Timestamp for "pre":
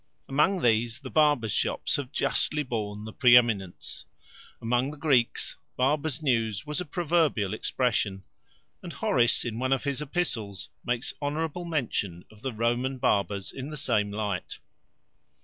3.13-3.37